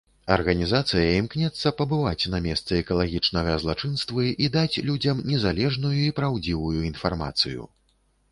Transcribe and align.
Арганізацыя 0.35 1.01
імкнецца 1.15 1.71
пабываць 1.81 2.29
на 2.35 2.39
месцы 2.45 2.79
экалагічнага 2.85 3.53
злачынствы 3.65 4.23
і 4.45 4.49
даць 4.55 4.81
людзям 4.89 5.23
незалежную 5.33 5.95
і 6.07 6.11
праўдзівую 6.21 6.79
інфармацыю. 6.91 7.61